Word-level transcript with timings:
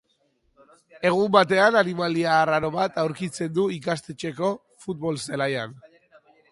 Egun 1.09 1.29
batean 1.35 1.77
animalia 1.83 2.31
arraro 2.37 2.73
bat 2.79 2.99
aurkitzen 3.03 3.55
du 3.59 3.67
ikastetxeko 3.79 4.53
futbol 4.87 5.27
zelaian. 5.29 5.81